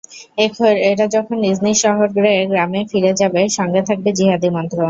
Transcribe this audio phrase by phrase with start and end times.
[0.89, 4.77] এরা যখন নিজ নিজ শহরে-গ্রামে ফিরে যাবে, সঙ্গে থাকবে জিহাদি মন্ত্র।